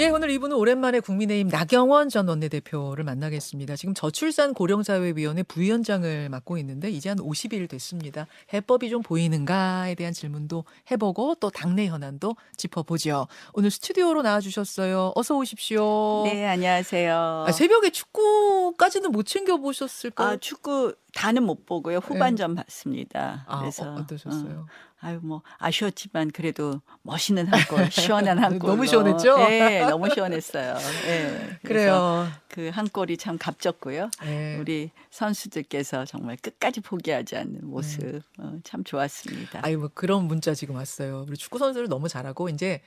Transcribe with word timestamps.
예, 0.00 0.08
오늘 0.08 0.30
이분은 0.30 0.56
오랜만에 0.56 1.00
국민의힘 1.00 1.48
나경원 1.48 2.08
전 2.08 2.26
원내대표를 2.26 3.04
만나겠습니다. 3.04 3.76
지금 3.76 3.92
저출산 3.92 4.54
고령사회위원회 4.54 5.42
부위원장을 5.42 6.30
맡고 6.30 6.56
있는데 6.56 6.90
이제 6.90 7.10
한 7.10 7.18
50일 7.18 7.68
됐습니다. 7.68 8.26
해법이 8.54 8.88
좀 8.88 9.02
보이는가에 9.02 9.94
대한 9.96 10.14
질문도 10.14 10.64
해보고 10.90 11.34
또 11.34 11.50
당내 11.50 11.88
현안도 11.88 12.34
짚어보죠. 12.56 13.26
오늘 13.52 13.70
스튜디오로 13.70 14.22
나와주셨어요. 14.22 15.12
어서 15.16 15.36
오십시오. 15.36 16.22
네, 16.24 16.46
안녕하세요. 16.46 17.44
아, 17.48 17.52
새벽에 17.52 17.90
축구까지는 17.90 19.12
못 19.12 19.24
챙겨 19.24 19.58
보셨을까요? 19.58 20.28
아, 20.28 20.36
축구 20.38 20.94
다는 21.14 21.42
못 21.42 21.66
보고요. 21.66 21.98
후반전 21.98 22.54
봤습니다. 22.54 23.44
아, 23.46 23.58
그래서 23.58 23.84
어, 23.84 23.96
어떠셨어요? 23.96 24.60
어, 24.60 24.66
아유 25.02 25.18
뭐 25.22 25.42
아쉬웠지만 25.58 26.30
그래도 26.30 26.80
멋있는 27.02 27.46
한 27.46 27.60
골, 27.68 27.88
시원한 27.90 28.38
한 28.38 28.58
골. 28.58 28.70
너무 28.70 28.86
시원했죠? 28.86 29.36
네, 29.48 29.80
너무 29.86 30.10
시원했어요. 30.10 30.76
네, 31.06 31.58
그래요. 31.64 32.28
그 32.48 32.70
한 32.70 32.86
골이 32.88 33.16
참 33.16 33.38
값졌고요. 33.38 34.10
네. 34.22 34.56
우리 34.58 34.90
선수들께서 35.10 36.04
정말 36.04 36.36
끝까지 36.36 36.80
포기하지 36.80 37.36
않는 37.36 37.60
모습 37.62 38.22
어, 38.38 38.58
참 38.64 38.84
좋았습니다. 38.84 39.60
아유, 39.62 39.78
뭐 39.78 39.88
그런 39.94 40.24
문자 40.24 40.52
지금 40.54 40.74
왔어요. 40.74 41.24
우리 41.28 41.36
축구 41.36 41.58
선수를 41.58 41.88
너무 41.88 42.08
잘하고 42.08 42.48
이제 42.48 42.82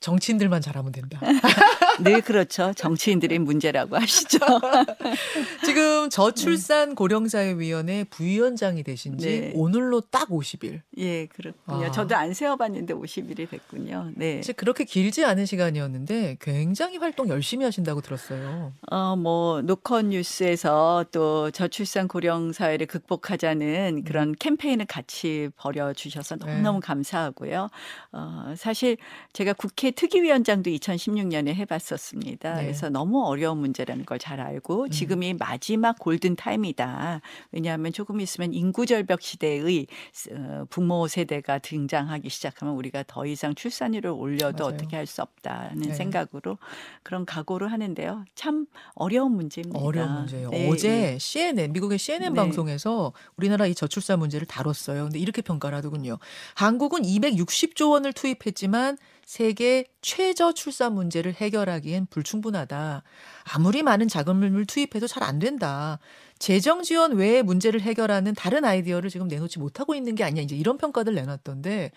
정치인들만 0.00 0.60
잘하면 0.60 0.92
된다. 0.92 1.20
늘 2.00 2.20
그렇죠. 2.22 2.72
정치인들의 2.74 3.38
문제라고 3.40 3.96
하시죠. 3.96 4.38
지금 5.64 6.08
저출산 6.08 6.94
고령사회위원회 6.94 8.04
부위원장이 8.04 8.84
되신 8.84 9.18
지 9.18 9.40
네. 9.40 9.52
오늘로 9.54 10.00
딱 10.00 10.28
50일. 10.28 10.82
예, 10.98 11.26
그렇군요. 11.26 11.86
아. 11.86 11.90
저도 11.90 12.14
안 12.14 12.32
세어봤는데 12.32 12.94
50일이 12.94 13.50
됐군요. 13.50 14.12
네. 14.14 14.40
그렇게 14.56 14.84
길지 14.84 15.24
않은 15.24 15.46
시간이었는데 15.46 16.38
굉장히 16.40 16.98
활동 16.98 17.28
열심히 17.28 17.64
하신다고 17.64 18.00
들었어요. 18.00 18.72
어, 18.90 19.16
뭐, 19.16 19.62
노컷 19.62 20.06
뉴스에서 20.06 21.06
또 21.10 21.50
저출산 21.50 22.06
고령 22.06 22.52
사회를 22.52 22.86
극복하자는 22.86 24.04
그런 24.04 24.34
캠페인을 24.38 24.86
같이 24.86 25.48
벌여주셔서 25.56 26.36
네. 26.36 26.46
너무너무 26.46 26.80
감사하고요. 26.80 27.68
어, 28.12 28.54
사실 28.56 28.96
제가 29.32 29.52
국회 29.54 29.87
특위위원장도 29.92 30.70
2016년에 30.70 31.54
해봤었습니다. 31.54 32.54
네. 32.56 32.62
그래서 32.62 32.88
너무 32.90 33.24
어려운 33.24 33.58
문제라는 33.58 34.04
걸 34.04 34.18
잘 34.18 34.40
알고 34.40 34.88
지금이 34.88 35.34
마지막 35.34 35.96
골든 35.98 36.34
타임이다. 36.36 37.20
왜냐하면 37.52 37.92
조금 37.92 38.20
있으면 38.20 38.52
인구 38.52 38.84
절벽 38.84 39.22
시대의 39.22 39.86
어, 40.32 40.64
부모 40.70 41.06
세대가 41.06 41.58
등장하기 41.58 42.28
시작하면 42.28 42.74
우리가 42.74 43.04
더 43.06 43.24
이상 43.26 43.54
출산율을 43.54 44.10
올려도 44.10 44.64
맞아요. 44.64 44.74
어떻게 44.74 44.96
할 44.96 45.06
수 45.06 45.22
없다는 45.22 45.82
네. 45.82 45.94
생각으로 45.94 46.58
그런 47.02 47.24
각오를 47.24 47.70
하는데요. 47.72 48.24
참 48.34 48.66
어려운 48.94 49.32
문제입니다. 49.32 49.78
어려운 49.78 50.12
문제예요. 50.12 50.50
네, 50.50 50.68
어제 50.68 50.88
네. 50.88 51.18
CNN 51.18 51.72
미국의 51.72 51.98
CNN 51.98 52.34
네. 52.34 52.36
방송에서 52.36 53.12
우리나라 53.36 53.66
이 53.66 53.74
저출산 53.74 54.18
문제를 54.18 54.46
다뤘어요. 54.46 55.04
근데 55.04 55.18
이렇게 55.18 55.40
평가를 55.42 55.78
하더군요. 55.78 56.18
한국은 56.56 57.02
260조 57.02 57.92
원을 57.92 58.12
투입했지만 58.12 58.98
세계 59.28 59.84
최저 60.00 60.52
출산 60.54 60.94
문제를 60.94 61.34
해결하기엔 61.34 62.06
불충분하다. 62.06 63.02
아무리 63.52 63.82
많은 63.82 64.08
자금을 64.08 64.64
투입해도 64.64 65.06
잘 65.06 65.22
안 65.22 65.38
된다. 65.38 65.98
재정 66.38 66.82
지원 66.82 67.12
외의 67.12 67.42
문제를 67.42 67.82
해결하는 67.82 68.32
다른 68.34 68.64
아이디어를 68.64 69.10
지금 69.10 69.28
내놓지 69.28 69.58
못하고 69.58 69.94
있는 69.94 70.14
게 70.14 70.24
아니냐. 70.24 70.40
이제 70.40 70.56
이런 70.56 70.78
평가들 70.78 71.14
내놨던데 71.14 71.90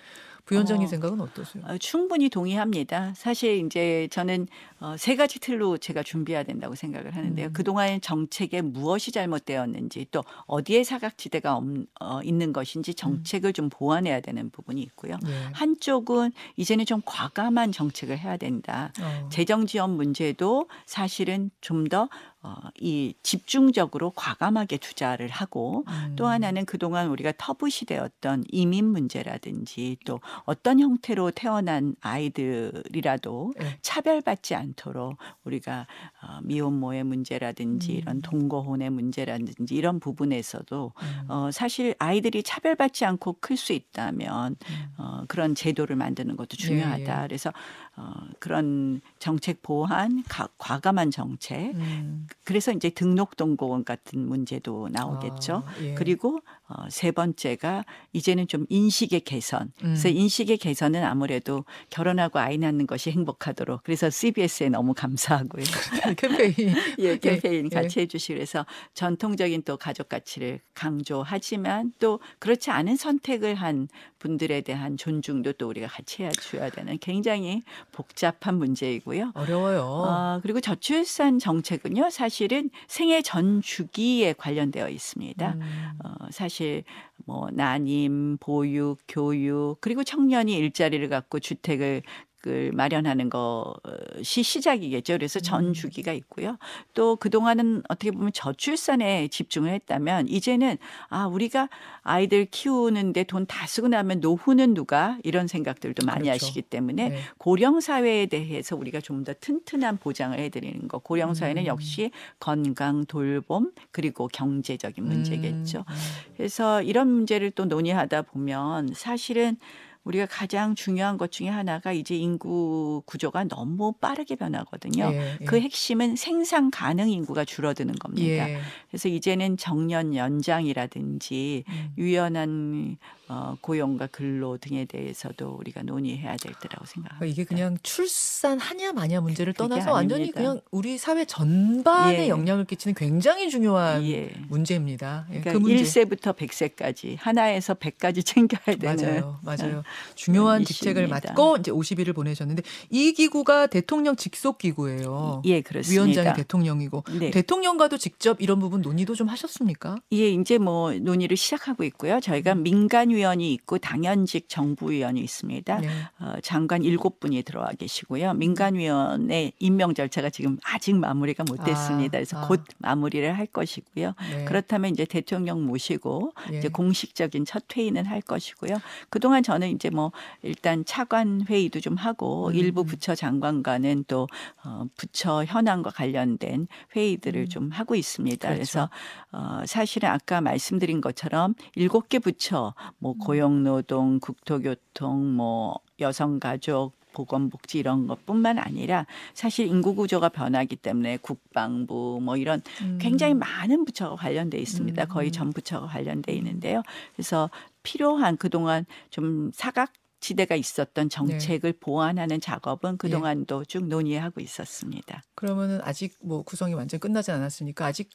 부위원장님 0.45 0.85
어, 0.85 0.87
생각은 0.87 1.21
어떠세요? 1.21 1.63
어, 1.65 1.77
충분히 1.77 2.29
동의합니다. 2.29 3.13
사실 3.15 3.65
이제 3.65 4.07
저는 4.11 4.47
어, 4.79 4.95
세 4.97 5.15
가지 5.15 5.39
틀로 5.39 5.77
제가 5.77 6.03
준비해야 6.03 6.43
된다고 6.43 6.75
생각을 6.75 7.15
하는데요. 7.15 7.47
음. 7.47 7.53
그동안 7.53 8.01
정책에 8.01 8.61
무엇이 8.61 9.11
잘못되었는지 9.11 10.07
또 10.11 10.23
어디에 10.47 10.83
사각지대가 10.83 11.55
없, 11.55 11.65
어, 11.99 12.21
있는 12.23 12.53
것인지 12.53 12.93
정책을 12.93 13.53
좀 13.53 13.69
보완해야 13.69 14.21
되는 14.21 14.49
부분이 14.49 14.81
있고요. 14.81 15.17
예. 15.27 15.49
한쪽은 15.53 16.31
이제는 16.57 16.85
좀 16.85 17.01
과감한 17.05 17.71
정책을 17.71 18.17
해야 18.17 18.37
된다. 18.37 18.91
어. 18.99 19.29
재정 19.29 19.65
지원 19.65 19.91
문제도 19.91 20.67
사실은 20.85 21.51
좀더 21.61 22.09
어, 22.43 22.55
이 22.79 23.13
집중적으로 23.21 24.11
과감하게 24.15 24.77
투자를 24.77 25.29
하고 25.29 25.83
음. 25.87 26.15
또 26.15 26.25
하나는 26.25 26.65
그동안 26.65 27.09
우리가 27.09 27.33
터부시되었던 27.37 28.45
이민 28.49 28.85
문제라든지 28.85 29.97
또 30.05 30.19
어떤 30.43 30.79
형태로 30.79 31.31
태어난 31.31 31.95
아이들이라도 32.01 33.53
예. 33.61 33.77
차별받지 33.81 34.55
않도록 34.55 35.17
우리가 35.43 35.87
어, 36.21 36.39
미혼모의 36.43 37.03
문제라든지 37.03 37.93
음. 37.93 37.97
이런 37.97 38.21
동거혼의 38.21 38.89
문제라든지 38.89 39.75
이런 39.75 39.99
부분에서도 39.99 40.93
음. 40.95 41.25
어, 41.29 41.51
사실 41.51 41.95
아이들이 41.99 42.43
차별받지 42.43 43.05
않고 43.05 43.37
클 43.39 43.61
수 43.61 43.73
있다면 43.73 44.55
음. 44.69 44.85
어, 44.97 45.23
그런 45.27 45.53
제도를 45.53 45.95
만드는 45.95 46.35
것도 46.35 46.57
중요하다. 46.57 47.19
예, 47.19 47.23
예. 47.23 47.27
그래서 47.27 47.53
어, 48.01 48.13
그런 48.39 48.99
정책 49.19 49.61
보완, 49.61 50.23
가, 50.27 50.47
과감한 50.57 51.11
정책. 51.11 51.75
음. 51.75 52.27
그래서 52.43 52.71
이제 52.71 52.89
등록동거원 52.89 53.83
같은 53.85 54.27
문제도 54.27 54.89
나오겠죠. 54.91 55.63
아, 55.65 55.81
예. 55.81 55.93
그리고 55.93 56.39
어, 56.67 56.89
세 56.89 57.11
번째가 57.11 57.85
이제는 58.13 58.47
좀 58.47 58.65
인식의 58.69 59.21
개선. 59.21 59.71
그래서 59.79 60.09
음. 60.09 60.15
인식의 60.15 60.57
개선은 60.57 61.03
아무래도 61.03 61.63
결혼하고 61.91 62.39
아이 62.39 62.57
낳는 62.57 62.87
것이 62.87 63.11
행복하도록. 63.11 63.83
그래서 63.83 64.09
CBS에 64.09 64.69
너무 64.69 64.93
감사하고요. 64.95 65.63
캠페인 66.17 66.53
예, 66.97 67.17
캠페인 67.19 67.65
예. 67.65 67.69
같이 67.69 67.99
해주시고 67.99 68.35
그래서 68.35 68.65
전통적인 68.95 69.61
또 69.63 69.77
가족 69.77 70.09
가치를 70.09 70.59
강조하지만 70.73 71.93
또 71.99 72.19
그렇지 72.39 72.71
않은 72.71 72.95
선택을 72.95 73.55
한 73.55 73.87
분들에 74.17 74.61
대한 74.61 74.97
존중도 74.97 75.53
또 75.53 75.67
우리가 75.67 75.87
같이 75.87 76.23
해줘야 76.23 76.69
되는 76.69 76.97
굉장히 76.99 77.61
복잡한 77.91 78.57
문제이고요. 78.57 79.31
어려워요. 79.35 79.81
어, 79.81 80.39
그리고 80.41 80.59
저출산 80.59 81.39
정책은요, 81.39 82.09
사실은 82.09 82.69
생애 82.87 83.21
전 83.21 83.61
주기에 83.61 84.33
관련되어 84.33 84.89
있습니다. 84.89 85.53
음. 85.53 85.61
어, 86.03 86.13
사실 86.31 86.83
뭐 87.25 87.49
난임, 87.51 88.37
보육, 88.39 88.99
교육 89.07 89.77
그리고 89.81 90.03
청년이 90.03 90.55
일자리를 90.55 91.07
갖고 91.09 91.39
주택을 91.39 92.01
을 92.47 92.71
마련하는 92.73 93.29
것이 93.29 94.41
시작이겠죠. 94.41 95.13
그래서 95.13 95.39
음. 95.39 95.43
전 95.43 95.73
주기가 95.73 96.11
있고요. 96.13 96.57
또 96.95 97.15
그동안은 97.15 97.83
어떻게 97.87 98.09
보면 98.09 98.31
저출산에 98.33 99.27
집중을 99.27 99.71
했다면 99.71 100.27
이제는 100.27 100.77
아, 101.09 101.27
우리가 101.27 101.69
아이들 102.01 102.45
키우는데 102.45 103.25
돈 103.25 103.45
다 103.45 103.67
쓰고 103.67 103.89
나면 103.89 104.21
노후는 104.21 104.73
누가 104.73 105.17
이런 105.23 105.45
생각들도 105.47 106.05
많이 106.05 106.23
그렇죠. 106.23 106.45
하시기 106.45 106.61
때문에 106.63 107.09
네. 107.09 107.19
고령 107.37 107.79
사회에 107.81 108.25
대해서 108.27 108.75
우리가 108.75 109.01
좀 109.01 109.21
더 109.23 109.33
튼튼한 109.39 109.97
보장을 109.97 110.39
해 110.39 110.49
드리는 110.49 110.87
거. 110.87 110.97
고령 110.97 111.35
사회는 111.35 111.63
음. 111.63 111.67
역시 111.67 112.09
건강, 112.39 113.05
돌봄 113.05 113.71
그리고 113.91 114.27
경제적인 114.27 115.03
문제겠죠. 115.03 115.79
음. 115.79 115.95
그래서 116.37 116.81
이런 116.81 117.07
문제를 117.07 117.51
또 117.51 117.65
논의하다 117.65 118.23
보면 118.23 118.93
사실은 118.95 119.57
우리가 120.03 120.25
가장 120.25 120.73
중요한 120.73 121.17
것 121.17 121.31
중에 121.31 121.47
하나가 121.47 121.91
이제 121.91 122.15
인구 122.15 123.03
구조가 123.05 123.45
너무 123.45 123.93
빠르게 123.93 124.35
변하거든요. 124.35 125.11
예, 125.13 125.37
예. 125.41 125.45
그 125.45 125.59
핵심은 125.59 126.15
생산 126.15 126.71
가능 126.71 127.09
인구가 127.09 127.45
줄어드는 127.45 127.95
겁니다. 127.95 128.49
예. 128.49 128.59
그래서 128.89 129.09
이제는 129.09 129.57
정년 129.57 130.15
연장이라든지 130.15 131.65
음. 131.67 131.93
유연한 131.97 132.97
어, 133.33 133.55
고용과 133.61 134.07
근로 134.07 134.57
등에 134.57 134.83
대해서도 134.83 135.55
우리가 135.57 135.83
논의해야 135.83 136.35
될 136.35 136.53
때라고 136.53 136.85
생각합니다. 136.85 137.15
그러니까 137.17 137.25
이게 137.25 137.45
그냥 137.45 137.77
출산하냐 137.81 138.91
마냐 138.91 139.21
문제를 139.21 139.53
떠나서 139.53 139.93
완전히. 139.93 140.33
그냥 140.33 140.59
우리 140.69 140.97
사회 140.97 141.23
전반에 141.23 142.25
예. 142.25 142.27
영향을 142.27 142.65
끼치는 142.65 142.93
굉장히 142.93 143.49
중요한 143.49 144.03
예. 144.03 144.33
문제입니다. 144.49 145.27
예, 145.29 145.39
그러니까 145.39 145.53
그 145.53 145.57
문제. 145.59 145.81
1세부터 145.81 146.35
100세까지 146.35 147.15
하나에서 147.17 147.73
100까지 147.73 148.25
챙겨야 148.25 148.75
되는 148.77 149.01
맞아요, 149.01 149.39
맞아요. 149.43 149.83
중요한 150.15 150.65
직책을. 150.65 151.07
맡고 151.07 151.57
이제 151.57 151.71
50일을 151.71 152.13
보내셨는데 152.13 152.63
이 152.89 153.13
기구가 153.13 153.67
대통령 153.67 154.17
직속 154.17 154.57
기구예요. 154.57 155.41
예, 155.45 155.61
그렇습니다. 155.61 156.03
위원장이 156.03 156.35
대통령이고 156.35 157.05
네. 157.17 157.31
대통령과도 157.31 157.97
직접 157.97 158.41
이런 158.41 158.59
부분 158.59 158.81
논의도 158.81 159.15
좀 159.15 159.29
하셨습니까? 159.29 159.95
예, 160.11 160.29
이제 160.31 160.57
뭐 160.57 160.91
논의를 160.93 161.37
시작하고 161.37 161.85
있고요. 161.85 162.19
저희가 162.19 162.55
민간 162.55 163.09
위 163.09 163.20
민간위원이 163.21 163.53
있고 163.53 163.77
당연직 163.77 164.49
정부위원이 164.49 165.21
있습니다. 165.21 165.79
네. 165.79 165.87
어, 166.19 166.33
장관 166.41 166.83
일곱 166.83 167.19
분이 167.19 167.43
들어와 167.43 167.69
계시고요. 167.77 168.33
민간위원회 168.33 169.51
임명 169.59 169.93
절차가 169.93 170.29
지금 170.29 170.57
아직 170.63 170.95
마무리가 170.95 171.43
못 171.43 171.63
됐습니다. 171.63 172.17
그래서 172.17 172.39
아. 172.39 172.47
곧 172.47 172.63
마무리를 172.79 173.37
할 173.37 173.45
것이고요. 173.45 174.13
네. 174.31 174.45
그렇다면 174.45 174.91
이제 174.91 175.05
대통령 175.05 175.65
모시고 175.65 176.33
예. 176.51 176.57
이제 176.57 176.67
공식적인 176.67 177.45
첫 177.45 177.63
회의는 177.75 178.05
할 178.05 178.21
것이고요. 178.21 178.77
그동안 179.09 179.43
저는 179.43 179.69
이제 179.69 179.89
뭐 179.89 180.11
일단 180.41 180.83
차관 180.85 181.45
회의도 181.47 181.79
좀 181.79 181.95
하고 181.95 182.47
음. 182.47 182.55
일부 182.55 182.83
부처 182.83 183.15
장관과는 183.15 184.05
또 184.07 184.27
어, 184.63 184.85
부처 184.97 185.43
현안과 185.45 185.91
관련된 185.91 186.67
회의들을 186.95 187.41
음. 187.41 187.49
좀 187.49 187.69
하고 187.71 187.95
있습니다. 187.95 188.47
그렇죠. 188.47 188.57
그래서 188.57 188.89
어, 189.31 189.61
사실은 189.65 190.09
아까 190.09 190.41
말씀드린 190.41 191.01
것처럼 191.01 191.53
일곱 191.75 192.09
개 192.09 192.19
부처 192.19 192.73
뭐 192.97 193.10
음. 193.13 193.17
고용노동, 193.19 194.19
국토교통, 194.19 195.35
뭐 195.35 195.79
여성가족 195.99 196.93
보건복지 197.13 197.79
이런 197.79 198.07
것뿐만 198.07 198.57
아니라 198.57 199.05
사실 199.33 199.67
인구 199.67 199.95
구조가 199.95 200.29
변하기 200.29 200.77
때문에 200.77 201.17
국방부 201.17 202.19
뭐 202.21 202.37
이런 202.37 202.61
음. 202.81 202.97
굉장히 203.01 203.33
많은 203.33 203.85
부처가 203.85 204.15
관련돼 204.15 204.57
있습니다. 204.57 205.03
음. 205.03 205.07
거의 205.07 205.31
전 205.31 205.51
부처가 205.51 205.87
관련돼 205.87 206.33
있는데요. 206.33 206.83
그래서 207.15 207.49
필요한 207.83 208.37
그동안 208.37 208.85
좀 209.09 209.51
사각 209.53 209.93
지대가 210.21 210.55
있었던 210.55 211.09
정책을 211.09 211.73
보완하는 211.73 212.39
작업은 212.39 212.97
그동안도 212.97 213.65
쭉 213.65 213.87
논의하고 213.87 214.39
있었습니다. 214.39 215.23
그러면은 215.33 215.81
아직 215.83 216.15
뭐 216.21 216.43
구성이 216.43 216.75
완전 216.75 216.99
끝나지 216.99 217.31
않았으니까 217.31 217.87
아직 217.87 218.09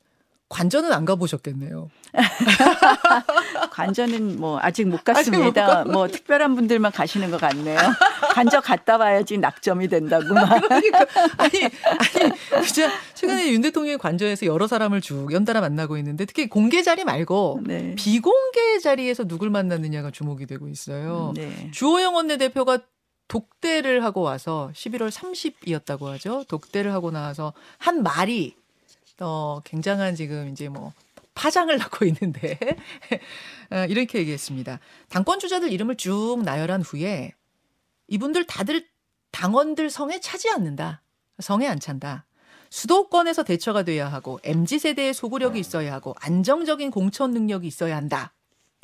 관전은 0.48 0.92
안 0.92 1.04
가보셨겠네요. 1.04 1.88
관전은 3.72 4.38
뭐 4.38 4.58
아직 4.62 4.86
못 4.86 5.00
아직 5.08 5.30
못 5.30 5.52
갔습니다. 5.52 5.84
뭐 5.84 6.06
특별한 6.06 6.54
분들만 6.54 6.92
가시는 6.92 7.32
것 7.32 7.40
같네요. 7.40 7.78
관저 8.32 8.60
갔다 8.60 8.96
와야지 8.96 9.38
낙점이 9.38 9.88
된다고 9.88 10.32
막. 10.34 10.60
그러니까 10.60 11.06
아니 11.36 11.64
아니 11.64 12.64
진짜 12.64 12.90
최근에 13.14 13.50
윤 13.50 13.60
대통령이 13.60 13.98
관저에서 13.98 14.46
여러 14.46 14.68
사람을 14.68 15.00
쭉 15.00 15.32
연달아 15.32 15.60
만나고 15.60 15.96
있는데 15.98 16.24
특히 16.24 16.48
공개 16.48 16.82
자리 16.82 17.04
말고 17.04 17.62
네. 17.64 17.94
비공개 17.96 18.78
자리에서 18.78 19.24
누굴 19.24 19.50
만났느냐가 19.50 20.12
주목이 20.12 20.46
되고 20.46 20.68
있어요. 20.68 21.32
네. 21.34 21.70
주호영 21.72 22.14
원내대표가 22.14 22.78
독대를 23.26 24.04
하고 24.04 24.20
와서 24.20 24.70
11월 24.74 25.10
30이었다고 25.10 26.04
하죠. 26.12 26.44
독대를 26.46 26.92
하고 26.92 27.10
나와서 27.10 27.52
한 27.78 28.04
말이 28.04 28.54
어 29.20 29.60
굉장한 29.64 30.14
지금 30.14 30.48
이제 30.48 30.68
뭐 30.68 30.92
파장을 31.34 31.74
낳고 31.78 32.04
있는데 32.06 32.58
어, 33.70 33.84
이렇게 33.88 34.18
얘기했습니다. 34.20 34.80
당권 35.08 35.38
주자들 35.38 35.72
이름을 35.72 35.96
쭉 35.96 36.42
나열한 36.44 36.82
후에 36.82 37.32
이분들 38.08 38.46
다들 38.46 38.86
당원들 39.32 39.90
성에 39.90 40.20
차지 40.20 40.50
않는다. 40.50 41.02
성에 41.38 41.66
안 41.66 41.78
찬다. 41.78 42.24
수도권에서 42.70 43.44
대처가 43.44 43.82
돼야 43.84 44.10
하고 44.10 44.40
MZ 44.42 44.78
세대의 44.78 45.14
소구력이 45.14 45.58
있어야 45.60 45.92
하고 45.92 46.14
안정적인 46.20 46.90
공천 46.90 47.32
능력이 47.32 47.66
있어야 47.66 47.96
한다. 47.96 48.32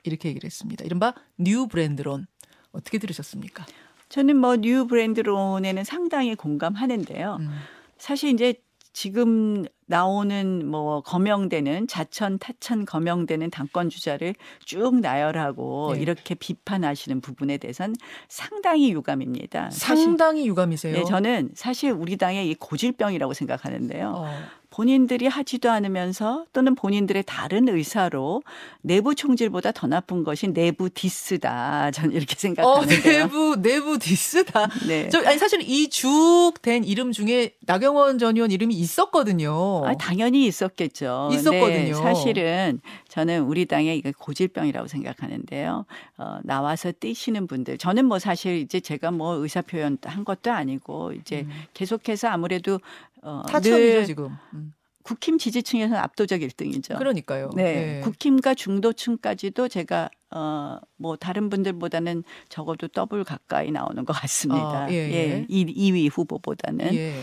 이렇게 0.04 0.28
얘기를 0.28 0.46
했습니다. 0.46 0.84
이른바 0.84 1.14
new 1.38 1.66
브랜드론 1.68 2.26
어떻게 2.72 2.98
들으셨습니까? 2.98 3.66
저는 4.08 4.36
뭐 4.36 4.56
new 4.56 4.86
브랜드론에는 4.86 5.84
상당히 5.84 6.34
공감하는데요. 6.34 7.36
음. 7.40 7.50
사실 7.98 8.30
이제 8.30 8.54
지금 8.92 9.64
나오는 9.86 10.66
뭐 10.66 11.00
거명되는 11.02 11.86
자천 11.86 12.38
타천 12.38 12.84
거명되는 12.84 13.50
당권 13.50 13.88
주자를 13.88 14.34
쭉 14.64 15.00
나열하고 15.00 15.92
네. 15.94 16.00
이렇게 16.00 16.34
비판하시는 16.34 17.20
부분에 17.20 17.58
대해서는 17.58 17.94
상당히 18.28 18.92
유감입니다. 18.92 19.70
사실 19.70 20.04
상당히 20.04 20.46
유감이세요. 20.46 20.94
네, 20.94 21.04
저는 21.04 21.50
사실 21.54 21.90
우리 21.90 22.16
당의 22.16 22.48
이 22.48 22.54
고질병이라고 22.54 23.34
생각하는데요. 23.34 24.12
어. 24.16 24.61
본인들이 24.72 25.26
하지도 25.26 25.70
않으면서 25.70 26.46
또는 26.52 26.74
본인들의 26.74 27.24
다른 27.26 27.68
의사로 27.68 28.42
내부 28.80 29.14
총질보다 29.14 29.72
더 29.72 29.86
나쁜 29.86 30.24
것이 30.24 30.48
내부 30.48 30.88
디스다. 30.88 31.90
저는 31.90 32.12
이렇게 32.12 32.34
어, 32.34 32.38
생각하는데요. 32.38 33.22
내부 33.24 33.56
내부 33.60 33.98
디스다. 33.98 34.68
네. 34.88 35.08
저 35.10 35.20
아니 35.24 35.38
사실 35.38 35.60
이 35.62 35.88
쭉 35.90 36.62
된 36.62 36.84
이름 36.84 37.12
중에 37.12 37.52
나경원 37.66 38.18
전 38.18 38.36
의원 38.36 38.50
이름이 38.50 38.74
있었거든요. 38.74 39.84
아, 39.84 39.94
당연히 39.94 40.46
있었겠죠. 40.46 41.28
있었거든요. 41.32 41.68
근데 41.68 41.92
사실은 41.94 42.80
저는 43.08 43.42
우리 43.42 43.66
당의 43.66 43.98
이거 43.98 44.10
고질병이라고 44.18 44.88
생각하는데요. 44.88 45.84
어, 46.16 46.38
나와서 46.44 46.92
뛰시는 46.92 47.46
분들. 47.46 47.76
저는 47.78 48.06
뭐 48.06 48.18
사실 48.18 48.58
이제 48.58 48.80
제가 48.80 49.10
뭐 49.10 49.34
의사 49.34 49.60
표현 49.60 49.98
한 50.02 50.24
것도 50.24 50.50
아니고 50.50 51.12
이제 51.12 51.42
음. 51.42 51.50
계속해서 51.74 52.28
아무래도 52.28 52.80
어, 53.22 53.42
타천이죠 53.46 53.78
늘 53.78 54.04
지금. 54.06 54.36
음. 54.54 54.72
국힘 55.02 55.38
지지층에서는 55.38 55.98
압도적 55.98 56.40
1등이죠. 56.40 56.96
그러니까요. 56.96 57.50
네. 57.56 57.96
예. 57.98 58.00
국힘과 58.02 58.54
중도층까지도 58.54 59.68
제가 59.68 60.08
어, 60.30 60.78
뭐 60.96 61.16
다른 61.16 61.50
분들보다는 61.50 62.22
적어도 62.48 62.88
더블 62.88 63.24
가까이 63.24 63.70
나오는 63.72 64.04
것 64.04 64.12
같습니다. 64.12 64.84
아, 64.84 64.90
예, 64.90 64.94
예. 64.94 65.46
이 65.48 65.64
2위 65.66 66.08
후보보다는. 66.12 66.94
예. 66.94 67.20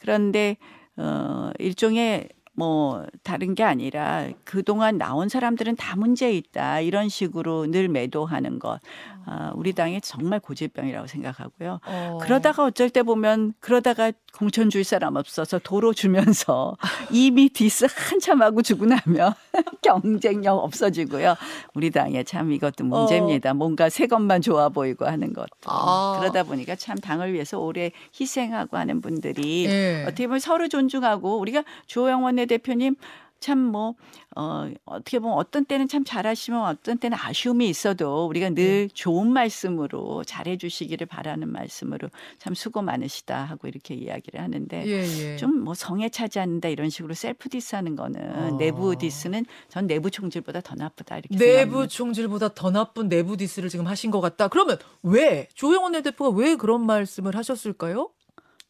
그런데 0.00 0.56
어 0.96 1.50
일종의 1.58 2.28
뭐 2.60 3.06
다른 3.22 3.54
게 3.54 3.62
아니라 3.62 4.28
그동안 4.44 4.98
나온 4.98 5.30
사람들은 5.30 5.76
다 5.76 5.96
문제 5.96 6.30
있다 6.30 6.80
이런 6.80 7.08
식으로 7.08 7.70
늘 7.70 7.88
매도하는 7.88 8.58
것 8.58 8.80
아, 9.24 9.52
우리 9.54 9.72
당의 9.72 10.00
정말 10.00 10.40
고질병이라고 10.40 11.06
생각하고요. 11.06 11.80
어. 11.86 12.18
그러다가 12.20 12.64
어쩔 12.64 12.90
때 12.90 13.02
보면 13.02 13.54
그러다가 13.60 14.12
공천 14.36 14.70
줄 14.70 14.82
사람 14.82 15.16
없어서 15.16 15.58
도로 15.58 15.92
주면서 15.92 16.76
이미 17.12 17.48
디스 17.48 17.86
한참 17.90 18.42
하고 18.42 18.62
주고 18.62 18.86
나면 18.86 19.34
경쟁력 19.82 20.58
없어지고요. 20.58 21.36
우리 21.74 21.90
당에 21.90 22.24
참 22.24 22.52
이것도 22.52 22.84
문제입니다. 22.84 23.54
뭔가 23.54 23.88
새 23.88 24.06
것만 24.06 24.40
좋아 24.40 24.68
보이고 24.68 25.06
하는 25.06 25.32
것. 25.32 25.48
아. 25.66 26.16
그러다 26.18 26.44
보니까 26.44 26.74
참 26.74 26.96
당을 26.96 27.32
위해서 27.32 27.58
오래 27.58 27.92
희생하고 28.18 28.76
하는 28.76 29.00
분들이 29.00 29.66
예. 29.66 30.04
어떻게 30.04 30.26
보면 30.26 30.40
서로 30.40 30.68
존중하고 30.68 31.38
우리가 31.38 31.64
원내 31.96 32.46
대표님 32.50 32.96
참 33.40 33.63
뭐 33.63 33.94
어, 34.36 34.70
어떻게 34.84 35.18
보면 35.18 35.36
어떤 35.36 35.64
때는 35.64 35.88
참 35.88 36.04
잘하시면 36.04 36.62
어떤 36.62 36.98
때는 36.98 37.18
아쉬움이 37.20 37.68
있어도 37.68 38.26
우리가 38.26 38.50
늘 38.50 38.88
좋은 38.92 39.32
말씀으로 39.32 40.22
잘해 40.24 40.56
주시기를 40.58 41.06
바라는 41.06 41.50
말씀으로 41.50 42.10
참 42.38 42.54
수고 42.54 42.82
많으시다 42.82 43.42
하고 43.42 43.66
이렇게 43.66 43.94
이야기를 43.94 44.40
하는데 44.40 44.86
예, 44.86 45.32
예. 45.32 45.36
좀 45.36 45.52
뭐 45.52 45.74
성에 45.74 46.10
차지 46.10 46.38
않는다 46.38 46.68
이런 46.68 46.90
식으로 46.90 47.14
self 47.14 47.48
diss하는 47.48 47.96
거는 47.96 48.52
어. 48.52 48.56
내부 48.58 48.96
diss는 48.96 49.46
전 49.68 49.86
내부 49.86 50.10
총질보다 50.10 50.60
더 50.60 50.74
나쁘다 50.76 51.18
이렇게 51.18 51.36
내부. 51.36 51.88
총질보다 51.88 52.54
더 52.54 52.70
나쁜 52.70 53.08
내부 53.08 53.36
디스를 53.36 53.68
지금 53.68 53.86
하신 53.86 54.10
것 54.10 54.20
같다. 54.20 54.48
그러면 54.48 54.78
왜 55.02 55.48
조영원 55.54 55.90
대표가 56.02 56.36
왜 56.36 56.56
그런 56.56 56.86
말씀을 56.86 57.34
하셨을까요? 57.34 58.10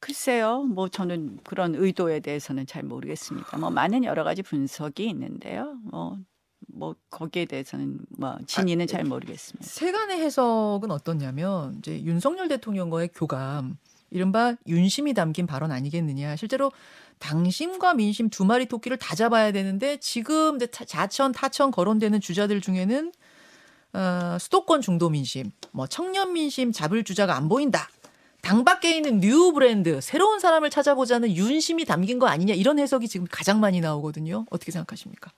글쎄요, 0.01 0.63
뭐 0.63 0.89
저는 0.89 1.39
그런 1.45 1.75
의도에 1.75 2.21
대해서는 2.21 2.67
잘 2.67 2.83
모르겠습니다. 2.83 3.59
뭐 3.59 3.71
많은 3.71 4.05
여러 4.05 4.25
가지 4.25 4.43
분석이 4.43 5.07
있는데요. 5.11 5.77
뭐, 5.85 6.17
뭐 6.69 6.95
거기에 7.11 7.45
대해서는 7.45 7.99
뭐 8.19 8.39
진위는 8.47 8.87
잘 8.87 9.05
모르겠습니다. 9.05 9.67
세간의 9.67 10.19
해석은 10.21 10.91
어떻냐면 10.91 11.77
이제 11.79 12.03
윤석열 12.03 12.49
대통령과의 12.49 13.11
교감, 13.15 13.77
이른바 14.11 14.57
윤심이 14.67 15.13
담긴 15.15 15.47
발언 15.47 15.71
아니겠느냐. 15.71 16.35
실제로 16.37 16.73
당심과 17.19 17.95
민심 17.95 18.31
두 18.31 18.45
마리 18.47 18.67
토끼를 18.67 18.97
다 18.97 19.15
잡아야 19.15 19.53
되는데 19.53 19.99
지금 19.99 20.57
이제 20.57 20.67
타- 20.67 20.85
자천 20.87 21.33
타천 21.33 21.71
거론되는 21.71 22.21
주자들 22.21 22.61
중에는 22.63 23.13
어, 23.93 24.37
수도권 24.41 24.81
중도 24.81 25.11
민심, 25.11 25.51
뭐 25.73 25.87
청년 25.87 26.33
민심 26.33 26.73
잡을 26.73 27.05
주자가 27.05 27.37
안 27.37 27.49
보인다. 27.49 27.89
당 28.43 28.65
밖에 28.65 28.97
있는 28.97 29.21
new 29.21 29.53
브랜드, 29.53 30.01
새로운 30.01 30.41
사람을 30.41 30.71
찾아보자는 30.71 31.35
윤심이 31.35 31.85
담긴 31.85 32.19
거 32.19 32.27
아니냐 32.27 32.55
이런 32.55 32.79
해석이 32.79 33.09
지금 33.09 33.27
가장 33.31 33.61
많이 33.61 33.81
나오거든요. 33.81 34.47
어떻게 34.51 34.73
생각하십니까? 34.73 35.31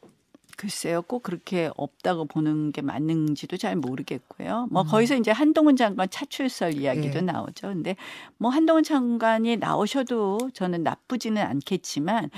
글쎄요, 0.57 1.03
꼭 1.03 1.25
그렇게 1.25 1.71
없다고 1.77 2.27
보는 2.27 2.71
게 2.71 2.83
맞는지도 2.83 3.57
잘 3.57 3.75
모르겠고요. 3.75 4.69
뭐 4.71 4.83
음. 4.83 4.87
거기서 4.87 5.17
이제 5.17 5.33
한동훈 5.33 5.75
장관 5.75 6.09
차출설 6.09 6.75
이야기도 6.75 7.19
예. 7.19 7.21
나오죠. 7.21 7.69
근데 7.69 7.97
뭐 8.37 8.51
한동훈 8.51 8.85
장관이 8.85 9.57
나오셔도 9.57 10.51
저는 10.55 10.85
나쁘지는 10.85 11.43
않겠지만 11.43 12.31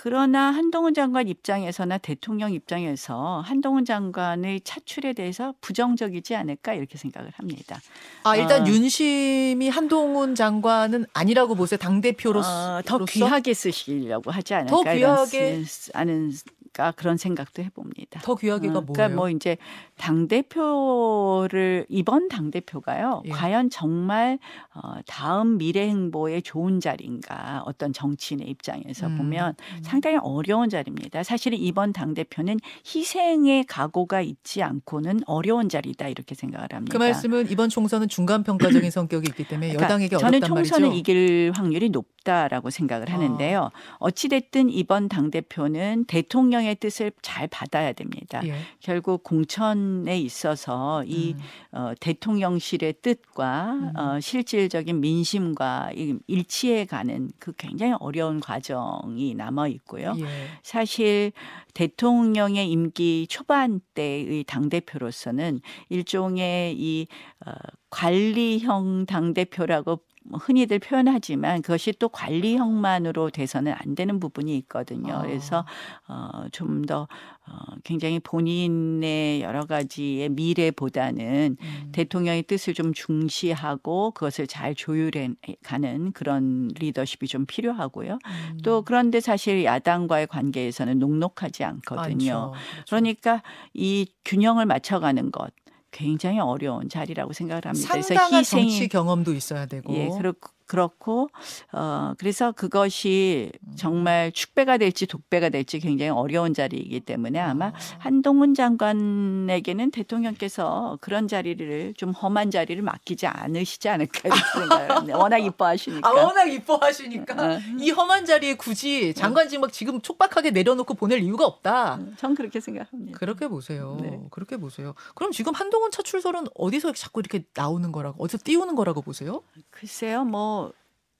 그러나 0.00 0.52
한동훈 0.52 0.94
장관 0.94 1.26
입장에서나 1.26 1.98
대통령 1.98 2.52
입장에서 2.52 3.42
한동훈 3.44 3.84
장관의 3.84 4.60
차출에 4.60 5.12
대해서 5.12 5.54
부정적이지 5.60 6.36
않을까 6.36 6.74
이렇게 6.74 6.96
생각을 6.96 7.32
합니다. 7.34 7.80
아 8.22 8.36
일단 8.36 8.62
아. 8.62 8.66
윤심이 8.68 9.68
한동훈 9.68 10.36
장관은 10.36 11.06
아니라고 11.12 11.56
보세요. 11.56 11.78
당 11.78 12.00
대표로서 12.00 12.76
어, 12.76 12.82
더 12.86 13.04
귀하게 13.06 13.52
쓰시려고 13.54 14.30
하지 14.30 14.54
않을까 14.54 14.70
더 14.70 14.82
귀하게? 14.84 15.64
쓰- 15.64 15.90
아는 15.92 16.30
않을까 16.68 16.92
그런 16.92 17.16
생각도 17.16 17.62
해봅니다. 17.62 18.20
더 18.20 18.34
귀하기가 18.34 18.78
어, 18.78 18.80
뭐예요? 18.82 18.92
그러니까 18.92 19.16
뭐 19.16 19.30
이제 19.30 19.56
당 19.96 20.28
대표를 20.28 21.86
이번 21.88 22.28
당 22.28 22.50
대표가요. 22.50 23.22
예. 23.26 23.30
과연 23.30 23.70
정말 23.70 24.38
어, 24.74 24.96
다음 25.06 25.58
미래 25.58 25.88
행보에 25.88 26.40
좋은 26.40 26.80
자리인가 26.80 27.62
어떤 27.66 27.92
정치인의 27.92 28.48
입장에서 28.48 29.08
음, 29.08 29.18
보면 29.18 29.54
음. 29.58 29.82
상당히 29.82 30.18
어려운 30.18 30.68
자리입니다. 30.68 31.22
사실은 31.22 31.58
이번 31.58 31.92
당 31.92 32.14
대표는 32.14 32.58
희생의 32.86 33.64
각오가 33.64 34.20
있지 34.20 34.62
않고는 34.62 35.20
어려운 35.26 35.68
자리다 35.68 36.08
이렇게 36.08 36.34
생각을 36.34 36.68
합니다. 36.72 36.92
그 36.92 37.02
말씀은 37.02 37.50
이번 37.50 37.68
총선은 37.68 38.08
중간 38.08 38.44
평가적인 38.44 38.90
성격이 38.90 39.28
있기 39.30 39.44
때문에 39.48 39.68
그러니까 39.68 39.84
여당에게 39.84 40.16
저는 40.16 40.40
총선을 40.40 40.88
말이죠. 40.88 40.98
이길 40.98 41.52
확률이 41.54 41.90
높다라고 41.90 42.70
생각을 42.70 43.10
아. 43.10 43.14
하는데요. 43.14 43.70
어찌 43.98 44.28
됐든 44.28 44.70
이번 44.70 45.08
당 45.08 45.30
대표는 45.30 46.04
대통령 46.06 46.64
의 46.68 46.74
뜻을 46.76 47.12
잘 47.22 47.48
받아야 47.48 47.92
됩니다. 47.92 48.40
예. 48.44 48.54
결국 48.80 49.22
공천에 49.22 50.18
있어서 50.18 51.04
이 51.04 51.34
음. 51.34 51.38
어, 51.78 51.92
대통령실의 51.98 52.94
뜻과 53.02 53.72
음. 53.72 53.96
어, 53.96 54.20
실질적인 54.20 55.00
민심과 55.00 55.90
이- 55.94 56.18
일치해 56.26 56.84
가는 56.84 57.30
그 57.38 57.52
굉장히 57.56 57.94
어려운 58.00 58.40
과정이 58.40 59.34
남아 59.34 59.68
있고요. 59.68 60.14
예. 60.18 60.24
사실 60.62 61.32
대통령의 61.74 62.70
임기 62.70 63.26
초반 63.28 63.80
때의 63.94 64.44
당 64.44 64.68
대표로서는 64.68 65.60
일종의 65.88 66.76
이 66.78 67.06
어, 67.46 67.52
관리형 67.90 69.06
당 69.06 69.34
대표라고 69.34 70.00
흔히들 70.32 70.78
표현하지만 70.78 71.62
그것이 71.62 71.92
또 71.98 72.08
관리형만으로 72.08 73.30
돼서는 73.30 73.74
안 73.76 73.94
되는 73.94 74.20
부분이 74.20 74.56
있거든요. 74.58 75.14
아. 75.14 75.22
그래서 75.22 75.64
어, 76.06 76.44
좀더 76.52 77.08
어, 77.46 77.74
굉장히 77.84 78.18
본인의 78.20 79.40
여러 79.40 79.64
가지의 79.64 80.28
미래보다는 80.30 81.56
음. 81.60 81.88
대통령의 81.92 82.42
뜻을 82.42 82.74
좀 82.74 82.92
중시하고 82.92 84.10
그것을 84.10 84.46
잘 84.46 84.74
조율해 84.74 85.30
가는 85.62 86.12
그런 86.12 86.68
리더십이 86.78 87.26
좀 87.26 87.46
필요하고요. 87.46 88.18
음. 88.24 88.58
또 88.62 88.82
그런데 88.82 89.20
사실 89.20 89.64
야당과의 89.64 90.26
관계에서는 90.26 90.98
녹록하지 90.98 91.64
않거든요. 91.64 92.06
많죠. 92.06 92.52
그렇죠. 92.72 92.84
그러니까 92.88 93.42
이 93.72 94.06
균형을 94.24 94.66
맞춰가는 94.66 95.30
것 95.30 95.50
굉장히 95.90 96.38
어려운 96.38 96.88
자리라고 96.88 97.32
생각을 97.32 97.66
합니다. 97.66 97.88
그래서 97.90 98.14
상당한 98.14 98.44
정치 98.44 98.88
경험도 98.88 99.34
있어야 99.34 99.66
되고. 99.66 99.94
예, 99.94 100.08
그렇고 100.08 100.50
그렇고 100.68 101.28
어 101.72 102.12
그래서 102.18 102.52
그것이 102.52 103.50
음. 103.66 103.72
정말 103.76 104.30
축배가 104.30 104.76
될지 104.76 105.06
독배가 105.06 105.48
될지 105.48 105.80
굉장히 105.80 106.10
어려운 106.10 106.54
자리이기 106.54 107.00
때문에 107.00 107.40
아마 107.40 107.66
아. 107.66 107.72
한동훈 107.98 108.54
장관에게는 108.54 109.90
대통령께서 109.90 110.98
그런 111.00 111.26
자리를 111.26 111.94
좀 111.96 112.12
험한 112.12 112.50
자리를 112.50 112.80
맡기지 112.82 113.26
않으시지 113.26 113.88
않을까 113.88 114.20
이렇게 114.24 114.40
생각을 114.52 114.90
합니다. 114.90 115.18
워낙 115.18 115.38
이뻐하시니까. 115.38 116.08
아 116.08 116.12
워낙 116.12 116.44
이뻐하시니까 116.44 117.34
어. 117.34 117.58
이 117.80 117.90
험한 117.90 118.26
자리에 118.26 118.54
굳이 118.54 119.14
장관직 119.14 119.60
막 119.60 119.72
지금 119.72 120.00
촉박하게 120.00 120.50
내려놓고 120.50 120.94
보낼 120.94 121.22
이유가 121.22 121.46
없다. 121.46 121.98
전 122.18 122.34
그렇게 122.34 122.60
생각합니다. 122.60 123.18
그렇게 123.18 123.48
보세요. 123.48 123.96
네. 124.00 124.20
그렇게 124.30 124.58
보세요. 124.58 124.94
그럼 125.14 125.32
지금 125.32 125.54
한동훈 125.54 125.90
차출설은 125.90 126.44
어디서 126.54 126.92
자꾸 126.92 127.20
이렇게 127.20 127.44
나오는 127.54 127.90
거라고 127.90 128.22
어디서 128.22 128.38
띄우는 128.44 128.74
거라고 128.74 129.00
보세요? 129.00 129.42
글쎄요, 129.70 130.24
뭐, 130.24 130.57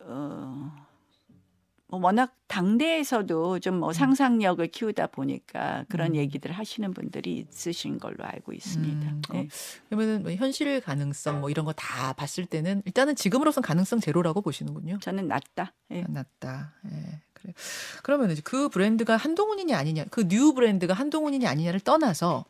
어, 0.08 0.72
뭐 1.90 2.00
워낙 2.00 2.34
당내에서도 2.48 3.60
좀 3.60 3.78
뭐 3.78 3.92
상상력을 3.92 4.66
키우다 4.68 5.06
보니까 5.08 5.84
그런 5.88 6.12
음. 6.12 6.16
얘기들 6.16 6.52
하시는 6.52 6.92
분들이 6.92 7.46
있으신 7.50 7.98
걸로 7.98 8.24
알고 8.24 8.52
있습니다. 8.52 9.10
음, 9.10 9.22
네. 9.32 9.48
그러면은 9.88 10.22
뭐 10.22 10.32
현실 10.32 10.80
가능성 10.80 11.40
뭐 11.40 11.50
이런 11.50 11.64
거 11.64 11.72
다 11.72 12.12
봤을 12.14 12.44
때는 12.46 12.82
일단은 12.84 13.14
지금으로선 13.16 13.62
가능성 13.62 14.00
제로라고 14.00 14.42
보시는군요. 14.42 14.98
저는 15.00 15.28
낮다. 15.28 15.72
예. 15.92 16.04
낮다. 16.08 16.74
예. 16.90 17.20
그래. 17.32 17.54
그러면 18.02 18.30
이제 18.32 18.42
그 18.44 18.68
브랜드가 18.68 19.16
한동훈이냐 19.16 19.76
아니냐, 19.78 20.04
그 20.10 20.24
new 20.28 20.52
브랜드가 20.54 20.92
한동훈이냐 20.94 21.48
아니냐를 21.48 21.80
떠나서 21.80 22.44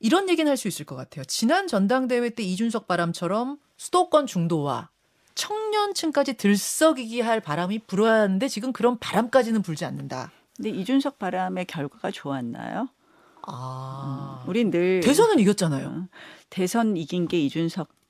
이런 0.00 0.28
얘기는 0.28 0.48
할 0.48 0.56
수 0.56 0.68
있을 0.68 0.86
것 0.86 0.96
같아요. 0.96 1.24
지난 1.24 1.66
전당대회 1.66 2.30
때 2.30 2.42
이준석 2.42 2.86
바람처럼 2.86 3.58
수도권 3.76 4.26
중도와 4.26 4.90
청년층까지 5.34 6.34
들썩이게 6.34 7.20
할 7.22 7.40
바람이 7.40 7.80
불어야 7.86 8.22
하는데 8.22 8.46
지금 8.48 8.72
그런 8.72 8.98
바람까지는 8.98 9.62
불지 9.62 9.84
않는다. 9.84 10.30
근데 10.56 10.70
이준석 10.70 11.18
바람의 11.18 11.66
결과가 11.66 12.10
좋았나요? 12.10 12.88
아, 13.46 14.44
우린 14.46 14.70
늘 14.70 15.00
대선은 15.00 15.38
이겼잖아요. 15.40 15.86
어, 15.86 16.08
대선 16.50 16.96
이긴 16.96 17.28
게 17.28 17.40
이준석 17.40 17.88
어, 17.90 18.03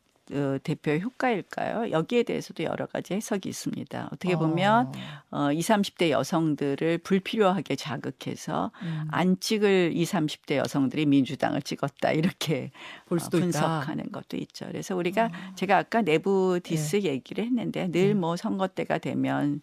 대표의 0.63 1.01
효과일까요? 1.03 1.91
여기에 1.91 2.23
대해서도 2.25 2.65
여러 2.65 2.87
가지 2.87 3.15
해석이 3.15 3.49
있습니다. 3.49 4.09
어떻게 4.13 4.37
보면 4.37 4.93
어, 5.31 5.53
20, 5.53 5.75
30대 5.75 6.11
여성들을 6.11 6.99
불필요하게 6.99 7.77
자극해서 7.77 8.71
음, 8.83 9.09
안 9.11 9.39
찍을 9.39 9.93
20, 9.95 10.15
30대 10.15 10.57
여성들이 10.57 11.07
민주당을 11.07 11.63
찍었다 11.63 12.13
이렇게 12.13 12.71
볼 13.07 13.19
어, 13.19 13.21
수도 13.21 13.39
있다. 13.39 13.45
분석하는 13.45 14.13
것도 14.13 14.37
있죠. 14.39 14.67
그래서 14.67 14.97
우리가 14.97 15.31
제가 15.57 15.79
아까 15.79 16.03
내부 16.03 16.61
디스 16.63 17.03
얘기를 17.03 17.45
했는데 17.45 17.91
늘 17.91 18.15
음. 18.15 18.21
뭐 18.21 18.37
선거 18.37 18.69
때가 18.69 18.99
되면 18.99 19.61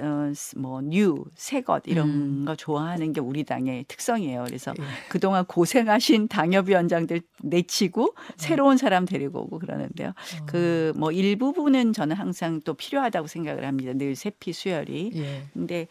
어, 0.00 0.32
뭐 0.56 0.95
new 0.95 1.24
새것 1.34 1.82
이런 1.86 2.08
음. 2.08 2.44
거 2.46 2.56
좋아하는 2.56 3.12
게 3.12 3.20
우리 3.20 3.44
당의 3.44 3.84
특성이에요. 3.88 4.44
그래서 4.46 4.72
예. 4.78 4.82
그동안 5.08 5.44
고생하신 5.44 6.28
당협위원장들 6.28 7.20
내치고 7.42 8.14
새로운 8.36 8.76
사람 8.76 9.04
데리고 9.06 9.40
오고 9.40 9.58
그러는 9.58 9.89
데요. 9.94 10.08
어. 10.08 10.46
그뭐 10.46 11.12
일부분은 11.12 11.92
저는 11.92 12.16
항상 12.16 12.60
또 12.62 12.74
필요하다고 12.74 13.26
생각을 13.26 13.64
합니다. 13.66 13.92
늘 13.92 14.14
새 14.16 14.38
피 14.38 14.52
수혈이. 14.52 15.12
예. 15.14 15.44
근데 15.52 15.86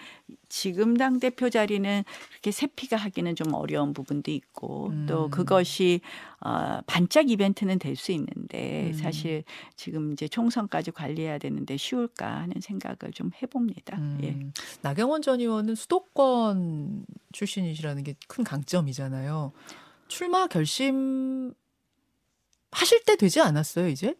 지금 0.47 0.97
당 0.97 1.19
대표 1.19 1.49
자리는 1.49 2.03
그렇게 2.31 2.51
세피가 2.51 2.97
하기는 2.97 3.35
좀 3.35 3.53
어려운 3.53 3.93
부분도 3.93 4.31
있고 4.31 4.91
또 5.07 5.25
음. 5.25 5.29
그것이 5.29 6.01
어, 6.41 6.79
반짝 6.87 7.29
이벤트는 7.29 7.77
될 7.79 7.95
수 7.95 8.11
있는데 8.13 8.87
음. 8.87 8.93
사실 8.93 9.43
지금 9.75 10.13
이제 10.13 10.27
총선까지 10.27 10.91
관리해야 10.91 11.37
되는데 11.37 11.75
쉬울까 11.77 12.41
하는 12.41 12.53
생각을 12.61 13.11
좀 13.13 13.31
해봅니다. 13.41 13.97
음, 13.97 14.19
예. 14.23 14.61
나경원 14.81 15.21
전 15.21 15.39
의원은 15.41 15.75
수도권 15.75 17.05
출신이시라는 17.33 18.03
게 18.03 18.15
큰 18.27 18.43
강점이잖아요. 18.43 19.51
출마 20.07 20.47
결심 20.47 21.53
하실 22.71 23.03
때 23.03 23.15
되지 23.15 23.41
않았어요, 23.41 23.87
이제? 23.87 24.15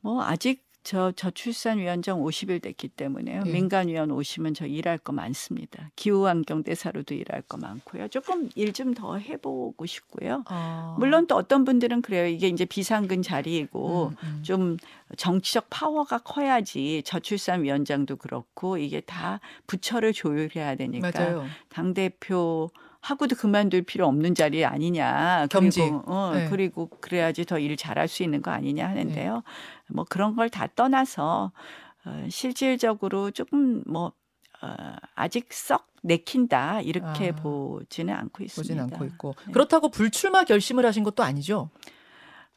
뭐 0.00 0.22
아직 0.22 0.62
저 0.86 1.12
저출산위원장 1.12 2.20
50일 2.20 2.60
됐기 2.60 2.88
때문에요. 2.88 3.44
예. 3.46 3.50
민간위원 3.50 4.10
오시면 4.10 4.52
저 4.52 4.66
일할 4.66 4.98
거 4.98 5.14
많습니다. 5.14 5.90
기후환경 5.96 6.62
대사로도 6.62 7.14
일할 7.14 7.40
거 7.40 7.56
많고요. 7.56 8.08
조금 8.08 8.50
일 8.54 8.74
좀 8.74 8.92
더 8.92 9.16
해보고 9.16 9.86
싶고요. 9.86 10.44
아. 10.46 10.94
물론 10.98 11.26
또 11.26 11.36
어떤 11.36 11.64
분들은 11.64 12.02
그래요. 12.02 12.26
이게 12.26 12.48
이제 12.48 12.66
비상근 12.66 13.22
자리이고 13.22 14.08
음, 14.08 14.16
음. 14.22 14.42
좀 14.42 14.76
정치적 15.16 15.68
파워가 15.70 16.18
커야지 16.18 17.02
저출산위원장도 17.06 18.16
그렇고 18.16 18.76
이게 18.76 19.00
다 19.00 19.40
부처를 19.66 20.12
조율해야 20.12 20.74
되니까 20.76 21.10
맞아요. 21.14 21.46
당 21.70 21.94
대표 21.94 22.68
하고도 23.04 23.36
그만둘 23.36 23.82
필요 23.82 24.06
없는 24.06 24.34
자리 24.34 24.64
아니냐. 24.64 25.46
겸직. 25.50 25.80
그리고, 25.82 26.02
어, 26.06 26.32
네. 26.34 26.48
그리고 26.48 26.88
그래야지 27.00 27.44
더 27.44 27.58
일 27.58 27.76
잘할 27.76 28.08
수 28.08 28.22
있는 28.22 28.40
거 28.42 28.50
아니냐 28.50 28.88
하는데요. 28.88 29.42
뭐 29.88 30.04
그런 30.08 30.34
걸 30.34 30.48
다 30.48 30.66
떠나서 30.74 31.52
어, 32.06 32.26
실질적으로 32.30 33.30
조금 33.30 33.82
뭐 33.86 34.12
어, 34.62 34.74
아직 35.14 35.52
썩 35.52 35.86
내킨다 36.02 36.80
이렇게 36.80 37.30
아. 37.30 37.36
보지는 37.36 38.14
않고 38.14 38.42
있습니다. 38.44 38.74
보진 38.74 38.80
않고 38.94 39.04
있고. 39.06 39.34
네. 39.46 39.52
그렇다고 39.52 39.90
불출마 39.90 40.44
결심을 40.44 40.84
하신 40.86 41.02
것도 41.04 41.22
아니죠? 41.22 41.68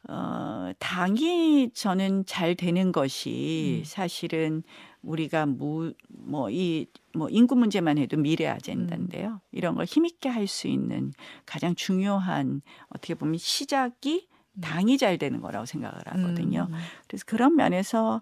어, 0.10 0.72
당이 0.80 1.72
저는 1.74 2.26
잘 2.26 2.56
되는 2.56 2.92
것이 2.92 3.82
음. 3.82 3.86
사실은 3.86 4.64
우리가 5.02 5.46
뭐이 5.46 6.88
뭐 7.14 7.30
인구 7.30 7.56
문제만 7.56 7.98
해도 7.98 8.18
미래 8.18 8.48
아젠다인데요. 8.48 9.30
음. 9.30 9.40
이런 9.52 9.76
걸 9.76 9.86
힘있게 9.86 10.30
할 10.30 10.48
수 10.48 10.68
있는 10.68 11.12
가장 11.46 11.76
중요한 11.76 12.62
어떻게 12.90 13.16
보면 13.16 13.38
시작이 13.38 14.28
당이 14.62 14.98
잘 14.98 15.18
되는 15.18 15.42
거라고 15.42 15.66
생각을 15.66 16.00
하거든요. 16.06 16.68
음. 16.72 16.76
그래서 17.08 17.24
그런 17.28 17.56
면에서 17.56 18.22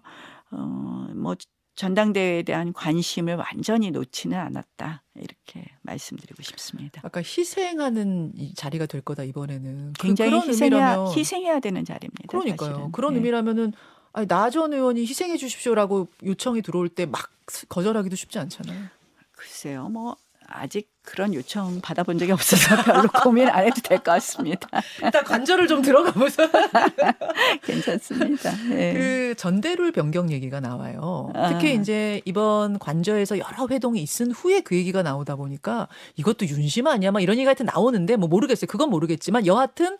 어뭐 0.50 1.36
전당대회에 1.76 2.42
대한 2.42 2.72
관심을 2.72 3.36
완전히 3.36 3.90
놓지는 3.90 4.36
않았다 4.38 5.02
이렇게 5.14 5.64
말씀드리고 5.82 6.42
싶습니다. 6.42 7.00
아까 7.04 7.20
희생하는 7.20 8.32
이 8.34 8.54
자리가 8.54 8.86
될 8.86 9.02
거다 9.02 9.22
이번에는. 9.24 9.92
그- 9.98 10.06
굉장히 10.06 10.30
그런 10.32 10.48
희생해야, 10.48 10.88
의미라면 10.94 11.16
희생해야 11.18 11.60
되는 11.60 11.84
자리입니다. 11.84 12.24
그러니까요. 12.28 12.70
사실은. 12.70 12.92
그런 12.92 13.12
네. 13.12 13.18
의미라면은 13.18 13.72
아니 14.14 14.26
나전 14.26 14.72
의원이 14.72 15.02
희생해 15.02 15.36
주십시오라고 15.36 16.08
요청이 16.24 16.62
들어올 16.62 16.88
때 16.88 17.04
막 17.06 17.30
거절하기도 17.68 18.16
쉽지 18.16 18.38
않잖아요. 18.40 18.86
글쎄요, 19.32 19.88
뭐 19.90 20.16
아직 20.48 20.88
그런 21.02 21.34
요청 21.34 21.80
받아본 21.80 22.18
적이 22.18 22.32
없어서 22.32 22.76
별로 22.84 23.08
고민 23.22 23.48
안 23.48 23.64
해도 23.64 23.80
될 23.82 23.98
것 23.98 24.04
같습니다. 24.12 24.68
일단 25.02 25.24
관절을 25.24 25.66
좀 25.68 25.82
들어가 25.82 26.12
보자. 26.12 26.48
괜찮습니다. 27.62 28.52
네. 28.68 28.92
그 28.94 29.34
전대룰 29.36 29.92
변경 29.92 30.30
얘기가 30.30 30.60
나와요. 30.60 31.30
아. 31.34 31.48
특히 31.52 31.74
이제 31.74 32.20
이번 32.24 32.78
관저에서 32.78 33.38
여러 33.38 33.66
회동이 33.70 34.00
있은 34.02 34.30
후에 34.32 34.60
그 34.60 34.76
얘기가 34.76 35.02
나오다 35.02 35.36
보니까 35.36 35.88
이것도 36.16 36.46
윤심 36.46 36.86
아니야? 36.86 37.10
막 37.10 37.20
이런 37.22 37.36
얘기가 37.36 37.50
하여튼 37.50 37.66
나오는데 37.66 38.16
뭐 38.16 38.28
모르겠어요. 38.28 38.66
그건 38.68 38.90
모르겠지만 38.90 39.46
여하튼 39.46 39.96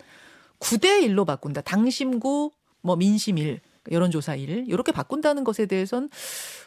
9대 0.61 1.03
1로 1.07 1.27
바꾼다. 1.27 1.61
당심구 1.63 2.51
뭐 2.83 2.97
민심 2.97 3.39
1 3.39 3.61
여론조사 3.91 4.35
1 4.37 4.65
이렇게 4.69 4.91
바꾼다는 4.93 5.45
것에 5.45 5.67
대해서는 5.67 6.09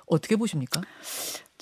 어떻게 0.07 0.35
보십니까? 0.35 0.81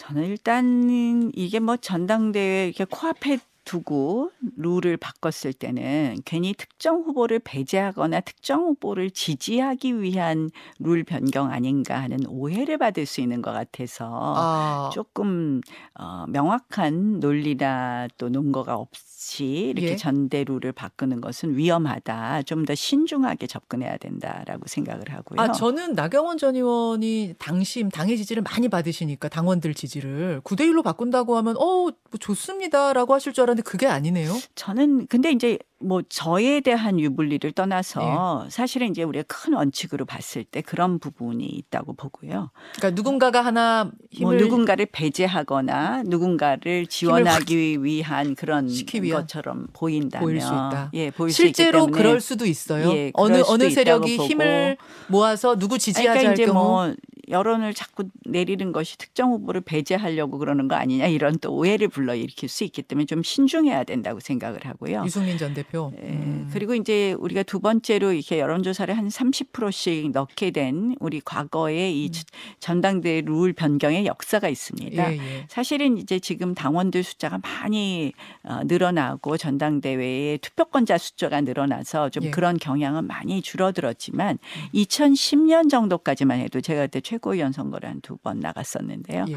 저는 0.07 0.23
일단은 0.23 1.31
이게 1.35 1.59
뭐 1.59 1.75
전당대회 1.75 2.67
이렇게 2.67 2.85
코앞에 2.85 3.39
두고 3.67 4.31
룰을 4.55 4.97
바꿨을 4.97 5.53
때는 5.53 6.19
괜히 6.25 6.53
특정 6.53 7.01
후보를 7.01 7.39
배제하거나 7.39 8.21
특정 8.21 8.61
후보를 8.61 9.11
지지하기 9.11 10.01
위한 10.01 10.49
룰 10.79 11.03
변경 11.03 11.51
아닌가 11.51 11.99
하는 12.01 12.19
오해를 12.27 12.77
받을 12.77 13.05
수 13.05 13.21
있는 13.21 13.41
것 13.41 13.51
같아서 13.51 14.33
아, 14.37 14.89
조금 14.93 15.61
어, 15.99 16.25
명확한 16.29 17.19
논리나 17.19 18.07
또 18.17 18.29
논거가 18.29 18.75
없이 18.75 19.73
이렇게 19.75 19.91
예. 19.91 19.95
전대 19.95 20.43
룰을 20.43 20.71
바꾸는 20.71 21.21
것은 21.21 21.57
위험하다. 21.57 22.43
좀 22.43 22.67
더 22.67 22.75
신중하게 22.75 23.47
접근해야 23.47 23.97
된다라고 23.97 24.63
생각을 24.67 25.09
하고요. 25.09 25.39
아, 25.39 25.51
저는 25.51 25.93
나경원 25.93 26.37
전 26.37 26.55
의원이 26.55 27.35
당심, 27.39 27.89
당의 27.89 28.17
지지를 28.17 28.43
많이 28.43 28.67
받으시니까 28.67 29.29
당원들 29.29 29.73
지지를 29.73 30.41
9대 30.43 30.61
1로 30.69 30.83
바꾼다고 30.83 31.37
하면 31.37 31.55
어, 31.57 31.61
뭐 31.61 31.93
좋습니다라고 32.19 33.13
하실 33.13 33.33
줄 33.33 33.43
알았는데 33.43 33.56
그게 33.63 33.87
아니네요. 33.87 34.35
저는 34.55 35.07
근데 35.07 35.31
이제 35.31 35.57
뭐 35.79 36.01
저에 36.09 36.59
대한 36.61 36.99
유불리를 36.99 37.51
떠나서 37.51 38.47
사실은 38.49 38.89
이제 38.89 39.03
우리가 39.03 39.25
큰 39.27 39.53
원칙으로 39.53 40.05
봤을 40.05 40.43
때 40.43 40.61
그런 40.61 40.97
부분이 40.99 41.45
있다고 41.45 41.93
보고요. 41.93 42.49
그러니까 42.75 42.95
누군가가 42.95 43.41
하나 43.41 43.91
뭐 44.19 44.33
누군가를 44.33 44.87
배제하거나 44.91 46.03
누군가를 46.05 46.87
지원하기 46.87 47.83
위한 47.83 48.33
그런 48.35 48.67
위한 48.67 49.11
것처럼 49.11 49.67
보인다면 49.73 50.25
보일 50.27 50.41
수 50.41 50.47
있다. 50.47 50.89
예, 50.93 51.11
보일 51.11 51.31
수 51.31 51.43
실제로 51.43 51.85
때문에 51.85 52.01
그럴 52.01 52.21
수도 52.21 52.45
있어요. 52.45 52.91
예, 52.91 53.11
어느 53.13 53.43
어느 53.45 53.69
세력이 53.69 54.13
있다고 54.13 54.29
힘을 54.29 54.77
모아서 55.07 55.55
누구 55.57 55.77
지지하자 55.77 56.19
그러니까 56.19 56.29
할 56.41 56.47
경우 56.47 56.63
뭐 56.63 56.95
여론을 57.29 57.73
자꾸 57.73 58.05
내리는 58.25 58.71
것이 58.71 58.97
특정 58.97 59.31
후보를 59.31 59.61
배제하려고 59.61 60.37
그러는 60.37 60.67
거 60.67 60.75
아니냐 60.75 61.07
이런 61.07 61.37
또 61.39 61.53
오해를 61.53 61.89
불러일으킬 61.89 62.47
수 62.47 62.63
있기 62.63 62.81
때문에 62.83 63.05
좀 63.05 63.21
신중해야 63.21 63.83
된다고 63.83 64.19
생각을 64.19 64.65
하고요. 64.65 65.03
유승민 65.05 65.37
전 65.37 65.53
대표. 65.53 65.91
예, 66.01 66.07
음. 66.07 66.49
그리고 66.53 66.73
이제 66.73 67.13
우리가 67.19 67.43
두 67.43 67.59
번째로 67.59 68.13
이렇게 68.13 68.39
여론조사를 68.39 68.97
한 68.97 69.09
30%씩 69.09 70.11
넣게 70.11 70.51
된 70.51 70.95
우리 70.99 71.19
과거의 71.19 72.03
이 72.03 72.11
전당대회 72.59 73.21
룰 73.21 73.53
변경의 73.53 74.05
역사가 74.05 74.47
있습니다. 74.47 75.13
예, 75.13 75.17
예. 75.17 75.45
사실은 75.49 75.97
이제 75.97 76.19
지금 76.19 76.55
당원들 76.55 77.03
숫자가 77.03 77.39
많이 77.39 78.13
어, 78.43 78.61
늘어나고 78.63 79.37
전당대회의 79.37 80.37
투표권자 80.37 80.97
숫자가 80.97 81.41
늘어나서 81.41 82.09
좀 82.09 82.23
예. 82.25 82.31
그런 82.31 82.57
경향은 82.57 83.05
많이 83.05 83.41
줄어들었지만 83.41 84.37
2010년 84.73 85.69
정도까지만 85.69 86.39
해도 86.39 86.61
제가 86.61 86.87
그때 86.87 87.01
최 87.01 87.16
고위원 87.19 87.51
선거를 87.51 87.89
한 87.89 88.01
두 88.01 88.17
번 88.17 88.39
나갔었는데요. 88.39 89.25
예. 89.29 89.35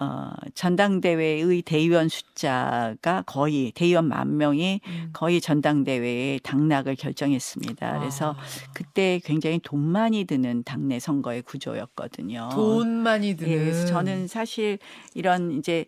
어, 0.00 0.30
전당대회의 0.54 1.62
대의원 1.62 2.08
숫자가 2.08 3.22
거의 3.26 3.70
대의원 3.74 4.06
만 4.08 4.38
명이 4.38 4.80
음. 4.86 5.10
거의 5.12 5.40
전당대회의 5.42 6.40
당락을 6.40 6.94
결정했습니다. 6.96 7.98
그래서 7.98 8.30
아, 8.30 8.36
그때 8.72 9.20
굉장히 9.24 9.60
돈 9.62 9.80
많이 9.80 10.24
드는 10.24 10.62
당내 10.64 11.00
선거의 11.00 11.42
구조였거든요. 11.42 12.48
돈 12.52 12.88
많이 13.02 13.36
드는. 13.36 13.52
예, 13.52 13.58
그래서 13.58 13.86
저는 13.86 14.26
사실 14.26 14.78
이런 15.14 15.52
이제 15.52 15.84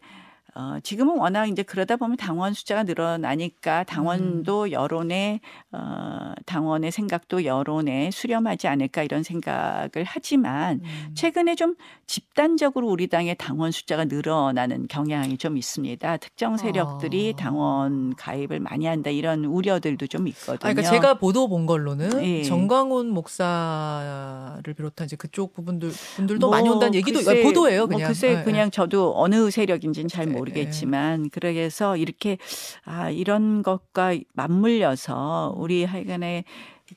어, 0.55 0.77
지금은 0.83 1.17
워낙 1.17 1.47
이제 1.47 1.63
그러다 1.63 1.97
보면 1.97 2.19
당원 2.19 2.53
숫자가 2.53 2.83
늘어나니까 2.83 3.85
당원도 3.85 4.65
음. 4.65 4.71
여론에 4.73 5.41
어, 5.73 6.35
당원의 6.45 6.93
생각도 6.93 7.47
여론에 7.47 8.11
수렴하지 8.11 8.69
않을까 8.69 9.03
이런 9.03 9.23
생각을 9.23 10.05
하지만 10.05 10.81
음. 10.83 11.11
최근에 11.15 11.55
좀 11.55 11.75
집단적으로 12.07 12.89
우리 12.89 13.07
당의 13.07 13.35
당원 13.39 13.71
숫자가 13.71 14.05
늘어나는 14.05 14.89
경향이 14.89 15.39
좀 15.39 15.57
있습니다. 15.57 16.19
특정 16.19 16.59
세력들이 16.59 17.33
아. 17.35 17.41
당원 17.41 18.15
가입을 18.17 18.61
많이 18.61 18.85
한다 18.85 19.09
이런 19.09 19.47
우려들도 19.47 20.07
좀 20.09 20.29
있거든요. 20.29 20.55
아, 20.57 20.75
그러니까 20.75 20.83
제가 20.83 21.15
보도 21.15 21.49
본 21.49 21.65
걸로는 21.65 22.23
예. 22.23 22.43
정광훈 22.43 23.09
목사를 23.09 24.63
비롯한 24.77 25.07
이제 25.07 25.17
그쪽 25.17 25.55
부분들 25.55 25.91
분들도 26.17 26.47
뭐 26.47 26.55
많이 26.55 26.69
온다는 26.69 26.95
얘기도 26.95 27.21
글쎄, 27.21 27.43
보도예요. 27.43 27.87
뭐 27.87 27.97
그냥. 27.97 28.09
글쎄 28.09 28.41
예, 28.41 28.45
그냥 28.45 28.71
저도 28.71 29.15
어느 29.17 29.51
세력인지는 29.51 30.09
잘 30.09 30.29
예, 30.29 30.42
모르겠지만 30.43 31.31
그래서 31.31 31.97
이렇게 31.97 32.39
아 32.85 33.11
이런 33.11 33.63
것과 33.63 34.17
맞물려서 34.35 35.55
우리 35.57 35.85
하여간에 35.85 36.45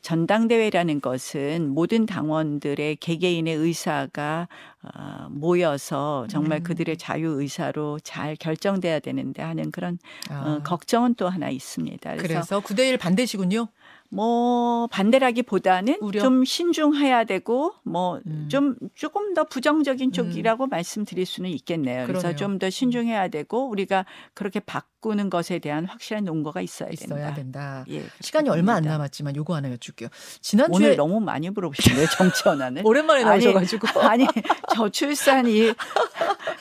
전당대회라는 0.01 0.99
것은 1.01 1.69
모든 1.69 2.05
당원들의 2.05 2.97
개개인의 2.97 3.55
의사가 3.55 4.47
어, 4.93 5.27
모여서 5.29 6.27
정말 6.29 6.59
음. 6.59 6.63
그들의 6.63 6.97
자유 6.97 7.41
의사로 7.41 7.99
잘 8.03 8.35
결정돼야 8.35 8.99
되는데 8.99 9.41
하는 9.41 9.71
그런 9.71 9.97
예. 10.29 10.33
아, 10.33 10.55
어, 10.55 10.63
걱정은 10.63 11.15
또 11.15 11.27
하나 11.29 11.49
있습니다. 11.49 12.15
그래서, 12.17 12.27
그래서 12.27 12.59
9대 12.61 12.89
1 12.89 12.97
반대시군요. 12.97 13.67
뭐 14.11 14.87
반대라기보다는 14.87 15.97
우려? 16.01 16.21
좀 16.21 16.45
신중해야 16.45 17.23
되고 17.23 17.73
뭐 17.83 18.21
음. 18.27 18.47
좀 18.49 18.75
조금 18.93 19.33
더 19.33 19.43
부정적인 19.43 20.09
음. 20.09 20.11
쪽이라고 20.11 20.67
말씀드릴 20.67 21.25
수는 21.25 21.49
있겠네요. 21.49 22.05
그래서 22.05 22.21
그러네요. 22.21 22.37
좀더 22.37 22.69
신중해야 22.69 23.27
되고 23.29 23.67
우리가 23.67 24.05
그렇게 24.33 24.59
바꾸는 24.59 25.29
것에 25.29 25.59
대한 25.59 25.85
확실한 25.85 26.23
논거가 26.23 26.61
있어야, 26.61 26.89
있어야 26.89 27.33
된다. 27.33 27.35
된다. 27.35 27.85
예, 27.89 28.05
시간이 28.21 28.47
얼마 28.49 28.75
안. 28.75 28.83
남았지만 28.83 29.35
요거 29.35 29.55
하나 29.55 29.71
여쭐게요. 29.71 30.09
지난주에 30.39 30.85
오늘 30.85 30.95
너무 30.95 31.19
많이 31.19 31.49
물어보시네요 31.49 32.07
정치 32.15 32.43
현안을. 32.47 32.83
오랜만에 32.85 33.23
아니, 33.23 33.43
나오셔 33.43 33.59
가지고 33.59 33.87
아니 34.07 34.27
저출산이 34.75 35.73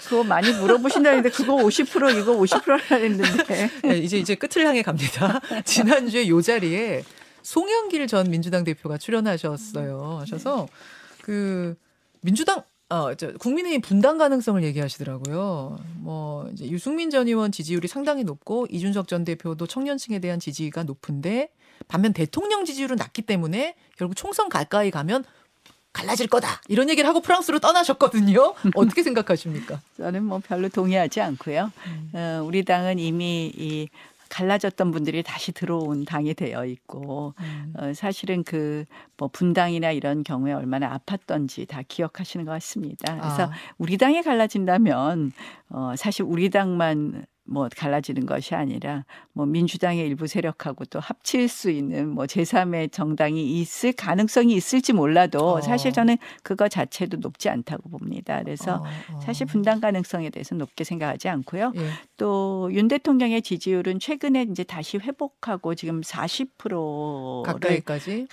그거 0.09 0.22
많이 0.22 0.53
물어보신다는데 0.53 1.31
그거 1.31 1.57
50% 1.57 2.20
이거 2.20 2.37
50%라 2.37 2.98
했는데 2.98 3.70
네, 3.83 3.98
이제 3.98 4.18
이제 4.18 4.35
끝을 4.35 4.64
향해 4.64 4.83
갑니다. 4.83 5.40
지난주에 5.64 6.29
요 6.29 6.40
자리에 6.40 7.03
송영길 7.42 8.07
전 8.07 8.31
민주당 8.31 8.62
대표가 8.64 8.98
출연하셨어요. 8.98 10.18
하셔서 10.20 10.68
그 11.22 11.74
민주당 12.20 12.62
어, 12.88 13.14
저 13.14 13.33
국민의힘 13.33 13.81
분당 13.81 14.18
가능성을 14.18 14.62
얘기하시더라고요. 14.62 15.79
뭐 15.96 16.48
이제 16.53 16.68
유승민 16.68 17.11
전 17.11 17.27
의원 17.27 17.50
지지율이 17.50 17.88
상당히 17.88 18.22
높고 18.22 18.66
이준석 18.70 19.09
전 19.09 19.24
대표도 19.24 19.66
청년층에 19.66 20.20
대한 20.20 20.38
지지가 20.38 20.85
높은데 20.85 21.50
반면 21.88 22.12
대통령 22.12 22.64
지지율은 22.64 22.96
낮기 22.96 23.22
때문에 23.22 23.74
결국 23.96 24.14
총선 24.14 24.48
가까이 24.48 24.90
가면 24.90 25.24
갈라질 25.95 26.27
거다 26.27 26.61
이런 26.69 26.91
얘기를 26.91 27.09
하고 27.09 27.21
프랑스로 27.21 27.59
떠나셨거든요. 27.61 28.55
어떻게 28.77 29.03
생각하십니까? 29.03 29.81
저는 29.97 30.25
뭐 30.25 30.41
별로 30.47 30.69
동의하지 30.69 31.23
않고요. 31.23 31.73
음. 31.87 32.11
어, 32.13 32.43
우리 32.45 32.65
당은 32.65 32.99
이미 32.99 33.51
이 33.57 33.89
갈라졌던 34.29 34.91
분들이 34.91 35.23
다시 35.23 35.53
들어온 35.53 36.05
당이 36.05 36.35
되어 36.35 36.67
있고 36.67 37.35
음. 37.41 37.73
어, 37.79 37.95
사실은 37.95 38.45
그 38.45 38.85
뭐 39.17 39.29
분당이나 39.29 39.93
이런 39.93 40.25
경우에 40.25 40.53
얼마나 40.53 40.97
아팠던지 40.99 41.69
다 41.69 41.83
기억하시는 41.87 42.45
것 42.45 42.53
같습니다. 42.53 43.15
그래서 43.21 43.45
아. 43.45 43.51
우리 43.79 43.97
당이 43.97 44.23
갈라진다면 44.23 45.33
어, 45.71 45.95
사실 45.97 46.25
우리 46.25 46.51
당만 46.51 47.27
뭐 47.47 47.69
갈라지는 47.77 48.27
것이 48.27 48.55
아니라 48.55 49.05
뭐 49.33 49.47
민주당의 49.47 50.07
일부 50.07 50.27
세력하고 50.27 50.87
또 50.87 50.99
합칠 50.99 51.49
수 51.49 51.71
있는 51.71 52.09
뭐 52.09 52.25
제3의 52.25 52.91
정당이 52.91 53.61
있을 53.61 53.93
가능성이 53.93 54.55
있을지 54.55 54.93
몰라도 54.93 55.55
어. 55.55 55.61
사실 55.61 55.93
저는 55.93 56.17
그거 56.43 56.69
자체도 56.69 57.19
높지 57.19 57.49
않다고 57.49 57.91
봅니다. 57.91 58.41
그래서 58.43 58.77
어, 58.77 58.85
어. 59.13 59.21
사실 59.21 59.47
분당 59.47 59.81
가능성에 59.81 60.31
대해서 60.31 60.55
높게 60.55 60.85
생각하지 60.85 61.29
않고요. 61.29 61.73
예. 61.77 61.91
또윤 62.17 62.89
대통령의 62.89 63.43
지지율은 63.43 64.01
최근에 64.01 64.47
이제 64.51 64.65
다시 64.65 64.99
회복하고 64.99 65.75
지금 65.75 66.01
40%를 66.01 67.53
가까이까지 67.53 68.27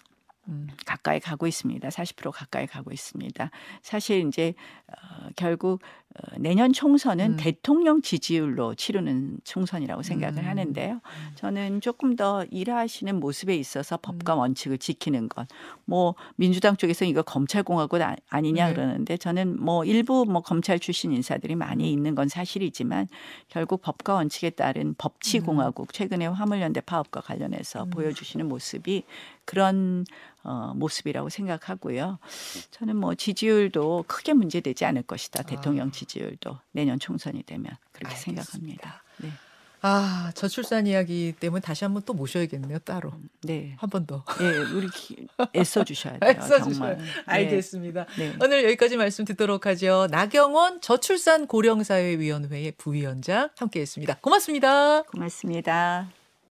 음. 0.48 0.68
가까이 0.86 1.20
가고 1.20 1.48
있습니다. 1.48 1.88
40% 1.88 2.32
가까이 2.32 2.68
가고 2.68 2.92
있습니다. 2.92 3.52
사실 3.82 4.28
이제 4.28 4.54
어, 4.88 5.30
결국 5.36 5.82
어, 6.14 6.36
내년 6.38 6.74
총선은 6.74 7.34
음. 7.34 7.38
대통령 7.38 8.02
지지율로 8.02 8.76
치르는 8.76 9.38
총선이라고 9.46 10.04
생각을 10.04 10.44
음. 10.44 10.48
하는데요. 10.48 11.00
저는 11.36 11.80
조금 11.80 12.16
더 12.16 12.44
일하시는 12.52 13.18
모습에 13.20 13.56
있어서 13.56 13.96
음. 13.96 14.02
법과 14.02 14.36
원칙을 14.36 14.78
지키는 14.78 15.30
것. 15.30 15.48
뭐 15.86 16.16
민주당 16.36 16.76
쪽에서 16.76 17.06
이거 17.06 17.22
검찰공화국 17.22 18.02
아- 18.02 18.18
아니냐 18.30 18.68
네. 18.68 18.74
그러는데 18.74 19.18
저는 19.18 19.64
뭐 19.64 19.86
일부 19.86 20.26
뭐 20.26 20.42
검찰 20.42 20.80
출신 20.80 21.14
인사들이 21.14 21.56
많이 21.56 21.92
있는 21.94 22.16
건 22.16 22.28
사실이지만 22.28 23.08
결국 23.48 23.82
법과 23.82 24.16
원칙에 24.16 24.50
따른 24.50 24.96
법치공화국 24.98 25.94
최근에 25.94 26.26
화물연대 26.26 26.82
파업과 26.82 27.22
관련해서 27.22 27.86
음. 27.86 27.90
보여주시는 27.92 28.50
모습이 28.50 29.04
그런 29.52 30.06
어, 30.44 30.72
모습이라고 30.78 31.28
생각하고요. 31.28 32.20
저는 32.72 32.96
뭐 32.96 33.16
지지율도 33.16 34.06
크게 34.08 34.32
문제되지 34.32 34.86
않을 34.86 35.02
것이다. 35.04 35.44
대통령 35.44 35.92
지지율도 35.92 36.58
내년 36.72 37.00
총선이 37.00 37.44
되면 37.44 37.66
그렇게 37.92 38.14
알겠습니다. 38.16 38.44
생각합니다. 38.44 39.04
네. 39.18 39.30
아 39.82 40.32
저출산 40.36 40.88
이야기 40.88 41.34
때문에 41.38 41.60
다시 41.60 41.84
한번 41.84 42.04
또 42.06 42.14
모셔야겠네요 42.14 42.80
따로 42.80 43.12
네. 43.44 43.76
한 43.80 43.90
번 43.90 44.06
더. 44.06 44.24
예, 44.40 44.46
우리 44.74 44.88
기- 44.90 45.28
애써 45.56 45.84
주셔야 45.84 46.18
돼요. 46.18 46.32
애써 46.32 46.58
주셔요. 46.64 46.74
정말. 46.74 46.98
네. 46.98 47.04
알겠습니다. 47.26 48.06
네. 48.18 48.34
오늘 48.42 48.64
여기까지 48.64 48.96
말씀 48.96 49.26
듣도록 49.26 49.66
하죠. 49.66 50.08
나경원 50.12 50.80
저출산 50.80 51.46
고령사회위원회의 51.48 52.72
부위원장 52.78 53.50
함께했습니다. 53.58 54.20
고맙습니다. 54.22 55.02
고맙습니다. 55.04 56.21